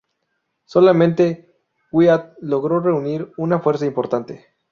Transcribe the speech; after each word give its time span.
Solamente 0.65 1.53
Wyatt 1.91 2.35
logró 2.39 2.79
reunir 2.79 3.31
una 3.37 3.59
fuerza 3.59 3.85
importante. 3.85 4.47